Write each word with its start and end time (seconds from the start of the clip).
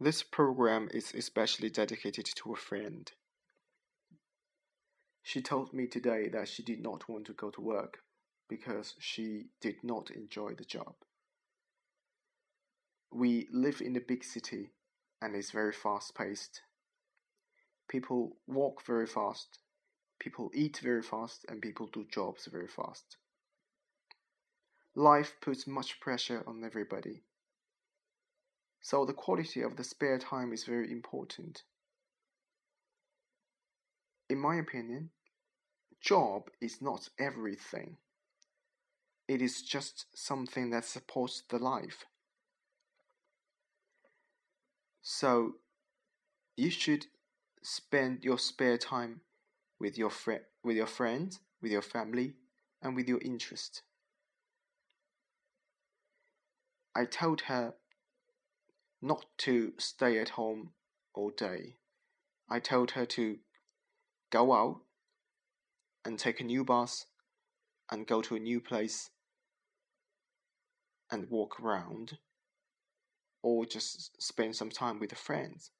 This 0.00 0.24
program 0.24 0.88
is 0.92 1.14
especially 1.14 1.70
dedicated 1.70 2.26
to 2.36 2.52
a 2.52 2.56
friend. 2.56 3.10
She 5.22 5.40
told 5.40 5.72
me 5.72 5.86
today 5.86 6.28
that 6.28 6.48
she 6.48 6.62
did 6.62 6.82
not 6.82 7.08
want 7.08 7.26
to 7.26 7.32
go 7.32 7.50
to 7.50 7.60
work 7.60 8.02
because 8.48 8.94
she 8.98 9.46
did 9.60 9.84
not 9.84 10.10
enjoy 10.10 10.54
the 10.54 10.64
job. 10.64 10.94
We 13.10 13.48
live 13.52 13.80
in 13.80 13.96
a 13.96 14.00
big 14.00 14.24
city 14.24 14.72
and 15.22 15.36
it's 15.36 15.52
very 15.52 15.72
fast 15.72 16.14
paced. 16.14 16.60
People 17.88 18.36
walk 18.48 18.84
very 18.84 19.06
fast, 19.06 19.60
people 20.18 20.50
eat 20.54 20.78
very 20.78 21.02
fast, 21.02 21.44
and 21.48 21.62
people 21.62 21.86
do 21.86 22.04
jobs 22.10 22.46
very 22.46 22.68
fast. 22.68 23.16
Life 24.94 25.36
puts 25.40 25.66
much 25.66 26.00
pressure 26.00 26.42
on 26.46 26.64
everybody. 26.64 27.22
So 28.84 29.06
the 29.06 29.14
quality 29.14 29.62
of 29.62 29.76
the 29.76 29.82
spare 29.82 30.18
time 30.18 30.52
is 30.52 30.64
very 30.64 30.92
important. 30.92 31.62
In 34.28 34.38
my 34.38 34.56
opinion, 34.56 35.08
job 36.02 36.50
is 36.60 36.82
not 36.82 37.08
everything. 37.18 37.96
It 39.26 39.40
is 39.40 39.62
just 39.62 40.04
something 40.14 40.68
that 40.68 40.84
supports 40.84 41.44
the 41.48 41.58
life. 41.58 42.04
So 45.00 45.54
you 46.54 46.68
should 46.68 47.06
spend 47.62 48.22
your 48.22 48.38
spare 48.38 48.76
time 48.76 49.22
with 49.80 49.96
your 49.96 50.10
friend 50.10 50.42
with 50.62 50.76
your 50.76 50.86
friends, 50.86 51.40
with 51.62 51.72
your 51.72 51.82
family, 51.82 52.34
and 52.82 52.94
with 52.94 53.08
your 53.08 53.20
interest. 53.22 53.80
I 56.94 57.06
told 57.06 57.42
her 57.42 57.74
not 59.04 59.26
to 59.36 59.74
stay 59.76 60.18
at 60.18 60.30
home 60.30 60.70
all 61.12 61.28
day. 61.28 61.76
I 62.48 62.58
told 62.58 62.92
her 62.92 63.04
to 63.04 63.36
go 64.30 64.54
out 64.54 64.80
and 66.06 66.18
take 66.18 66.40
a 66.40 66.44
new 66.44 66.64
bus 66.64 67.04
and 67.90 68.06
go 68.06 68.22
to 68.22 68.34
a 68.34 68.40
new 68.40 68.62
place 68.62 69.10
and 71.10 71.28
walk 71.28 71.60
around 71.60 72.16
or 73.42 73.66
just 73.66 74.22
spend 74.22 74.56
some 74.56 74.70
time 74.70 74.98
with 74.98 75.12
friends. 75.12 75.70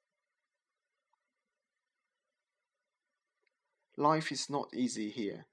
Life 3.97 4.31
is 4.31 4.51
not 4.51 4.69
easy 4.71 5.09
here, 5.09 5.47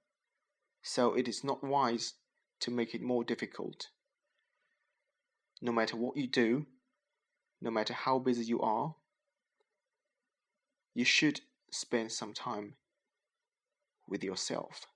so 0.83 1.14
it 1.14 1.27
is 1.27 1.42
not 1.42 1.64
wise 1.64 2.14
to 2.61 2.70
make 2.70 2.95
it 2.95 3.01
more 3.01 3.25
difficult. 3.25 3.89
No 5.62 5.73
matter 5.73 5.97
what 5.97 6.19
you 6.19 6.27
do, 6.27 6.67
no 7.62 7.70
matter 7.70 7.94
how 7.94 8.18
busy 8.18 8.44
you 8.44 8.60
are, 8.60 8.94
you 10.94 11.05
should 11.05 11.41
spend 11.70 12.10
some 12.10 12.34
time 12.34 12.74
with 14.08 14.24
yourself. 14.24 14.86